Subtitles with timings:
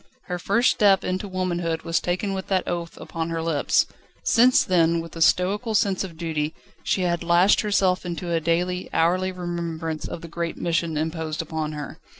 [0.23, 3.85] Her first step into womanhood was taken with that oath upon her lips;
[4.23, 8.89] since then, with a stoical sense of duty, she had lashed herself into a daily,
[8.93, 11.99] hourly remembrance of the great mission imposed upon her.